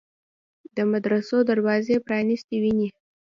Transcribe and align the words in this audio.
د 0.75 0.77
مدرسو 0.91 1.37
دروازې 1.49 1.95
پرانیستې 2.07 2.55
ویني. 2.63 2.89